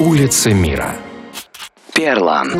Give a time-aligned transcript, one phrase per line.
[0.00, 0.94] Улицы мира.
[1.92, 2.52] Перлан.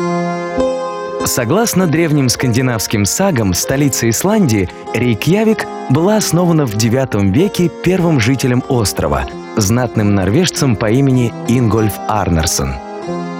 [1.25, 9.25] Согласно древним скандинавским сагам, столица Исландии, Рейкьявик была основана в IX веке первым жителем острова,
[9.55, 12.73] знатным норвежцем по имени Ингольф Арнерсон.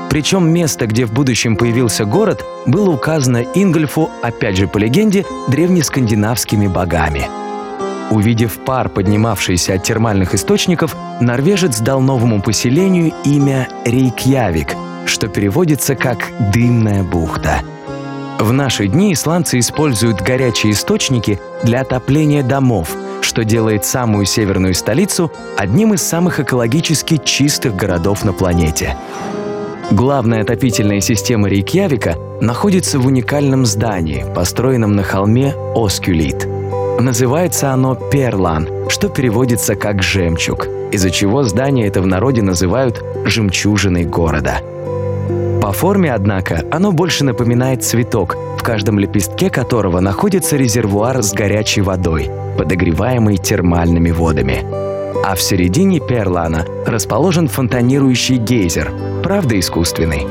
[0.10, 6.68] Причем место, где в будущем появился город, было указано Ингольфу, опять же по легенде, древнескандинавскими
[6.68, 7.28] богами–
[8.12, 16.32] Увидев пар, поднимавшийся от термальных источников, норвежец дал новому поселению имя Рейкьявик, что переводится как
[16.52, 17.62] «дымная бухта».
[18.40, 25.32] В наши дни исландцы используют горячие источники для отопления домов, что делает самую северную столицу
[25.58, 28.96] одним из самых экологически чистых городов на планете.
[29.92, 36.48] Главная отопительная система Рейкьявика находится в уникальном здании, построенном на холме Оскюлит–
[37.00, 44.04] Называется оно Перлан, что переводится как «жемчуг», из-за чего здание это в народе называют «жемчужиной
[44.04, 44.60] города».
[45.62, 51.82] По форме, однако, оно больше напоминает цветок, в каждом лепестке которого находится резервуар с горячей
[51.82, 54.66] водой, подогреваемый термальными водами.
[55.24, 58.92] А в середине Перлана расположен фонтанирующий гейзер,
[59.24, 60.28] правда искусственный.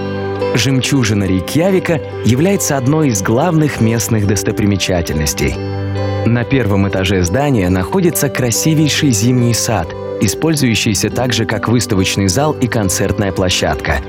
[0.54, 5.54] Жемчужина Рейкьявика является одной из главных местных достопримечательностей–
[6.32, 9.88] на первом этаже здания находится красивейший зимний сад,
[10.20, 14.00] использующийся также как выставочный зал и концертная площадка.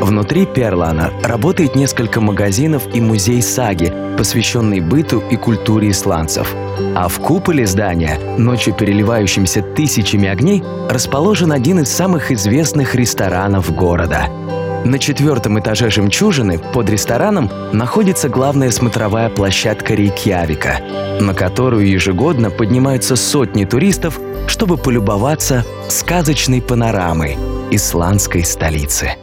[0.00, 6.54] Внутри Перлана работает несколько магазинов и музей саги, посвященный быту и культуре исландцев.
[6.94, 14.28] А в куполе здания, ночью переливающимся тысячами огней, расположен один из самых известных ресторанов города–
[14.90, 20.78] на четвертом этаже «Жемчужины» под рестораном находится главная смотровая площадка Рейкьявика,
[21.20, 27.36] на которую ежегодно поднимаются сотни туристов, чтобы полюбоваться сказочной панорамой
[27.70, 29.16] исландской столицы.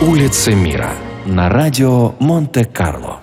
[0.00, 0.90] Улицы мира
[1.24, 3.21] на радио Монте-Карло.